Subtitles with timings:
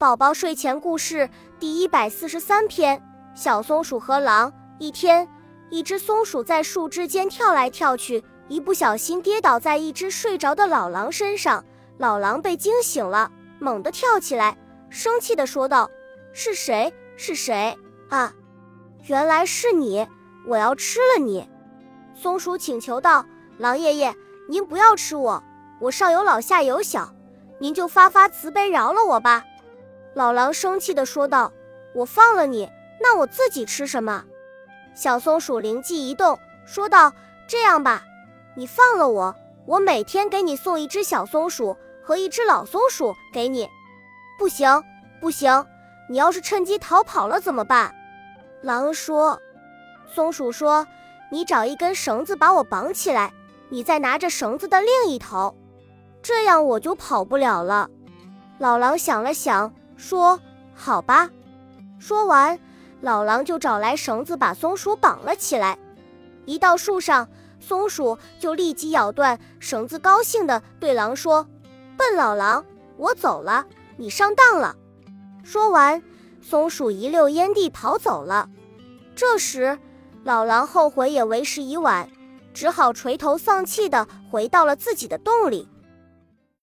[0.00, 1.28] 宝宝睡前故事
[1.58, 3.02] 第一百四十三篇：
[3.34, 4.52] 小松鼠和狼。
[4.78, 5.28] 一天，
[5.70, 11.64] 一只松鼠在树枝间跳来跳去，一不小心跌倒在一只睡着的老狼身上。
[11.96, 14.56] 老狼被惊醒了，猛地跳起来，
[14.88, 15.90] 生气地说道
[16.32, 16.94] ：“是谁？
[17.16, 17.76] 是谁？
[18.08, 18.32] 啊，
[19.06, 20.06] 原来是你！
[20.46, 21.50] 我要吃了你！”
[22.14, 23.26] 松鼠请求道
[23.58, 24.14] ：“狼爷爷，
[24.48, 25.42] 您不要吃我，
[25.80, 27.12] 我上有老下有小，
[27.58, 29.42] 您就发发慈悲，饶了我吧。”
[30.14, 31.52] 老狼生气地说道
[31.94, 34.24] ：“我放了你，那我自己吃什么？”
[34.94, 37.12] 小松鼠灵机一动，说道
[37.46, 38.02] ：“这样吧，
[38.56, 39.34] 你放了我，
[39.66, 43.68] 我每天给你送一只小松鼠和一只老松鼠给你。
[44.38, 44.82] ”“不行，
[45.20, 45.64] 不行，
[46.08, 47.94] 你要是趁机逃跑了怎么办？”
[48.62, 49.40] 狼说。
[50.06, 50.86] 松鼠说
[51.30, 53.32] ：“你找一根绳子把我绑起来，
[53.68, 55.54] 你再拿着绳子的另一头，
[56.22, 57.88] 这样我就跑不了了。”
[58.58, 59.72] 老狼想了想。
[59.98, 60.40] 说
[60.74, 61.28] 好吧，
[61.98, 62.58] 说完，
[63.00, 65.76] 老狼就找来绳子，把松鼠绑了起来。
[66.46, 71.46] 一到树上，松鼠就立即咬断绳子，高兴地对狼说
[71.98, 72.64] ：“笨老狼，
[72.96, 74.76] 我走了，你上当了。”
[75.42, 76.00] 说完，
[76.40, 78.48] 松鼠一溜烟地跑走了。
[79.16, 79.76] 这时，
[80.22, 82.08] 老狼后悔也为时已晚，
[82.54, 85.68] 只好垂头丧气地回到了自己的洞里。